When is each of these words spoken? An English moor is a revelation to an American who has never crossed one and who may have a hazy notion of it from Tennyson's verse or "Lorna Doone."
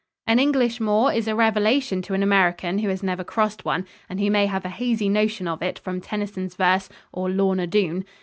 An 0.25 0.39
English 0.39 0.79
moor 0.81 1.13
is 1.13 1.27
a 1.27 1.35
revelation 1.35 2.01
to 2.01 2.15
an 2.15 2.23
American 2.23 2.79
who 2.79 2.89
has 2.89 3.03
never 3.03 3.23
crossed 3.23 3.65
one 3.65 3.85
and 4.09 4.19
who 4.19 4.31
may 4.31 4.47
have 4.47 4.65
a 4.65 4.69
hazy 4.69 5.09
notion 5.09 5.47
of 5.47 5.61
it 5.61 5.77
from 5.77 6.01
Tennyson's 6.01 6.55
verse 6.55 6.89
or 7.13 7.29
"Lorna 7.29 7.67
Doone." 7.67 8.03